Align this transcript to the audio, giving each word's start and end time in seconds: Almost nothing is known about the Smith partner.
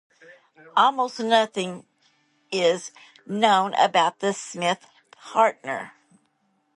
Almost 0.75 1.19
nothing 1.19 1.85
is 2.51 2.91
known 3.27 3.75
about 3.75 4.17
the 4.17 4.33
Smith 4.33 4.83
partner. 5.11 5.91